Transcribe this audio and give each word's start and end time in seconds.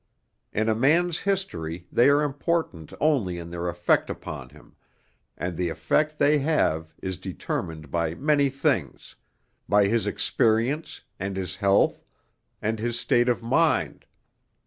In 0.51 0.67
a 0.67 0.73
man's 0.73 1.19
history 1.19 1.85
they 1.91 2.09
are 2.09 2.23
important 2.23 2.91
only 2.99 3.37
in 3.37 3.51
their 3.51 3.67
effect 3.67 4.09
upon 4.09 4.49
him, 4.49 4.75
and 5.37 5.55
the 5.55 5.69
effect 5.69 6.17
they 6.17 6.39
have 6.39 6.95
is 7.03 7.17
determined 7.19 7.91
by 7.91 8.15
many 8.15 8.49
things 8.49 9.15
by 9.69 9.85
his 9.85 10.07
experience, 10.07 11.01
and 11.19 11.37
his 11.37 11.57
health, 11.57 12.03
and 12.63 12.79
his 12.79 12.99
state 12.99 13.29
of 13.29 13.43
mind. 13.43 14.07